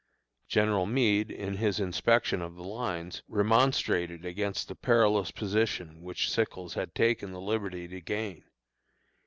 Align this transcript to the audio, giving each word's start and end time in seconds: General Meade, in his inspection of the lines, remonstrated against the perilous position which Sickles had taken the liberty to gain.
General 0.47 0.87
Meade, 0.87 1.29
in 1.29 1.57
his 1.57 1.79
inspection 1.79 2.41
of 2.41 2.55
the 2.55 2.63
lines, 2.63 3.21
remonstrated 3.27 4.25
against 4.25 4.67
the 4.67 4.73
perilous 4.73 5.29
position 5.29 6.01
which 6.01 6.27
Sickles 6.27 6.73
had 6.73 6.95
taken 6.95 7.31
the 7.33 7.39
liberty 7.39 7.87
to 7.87 8.01
gain. 8.01 8.43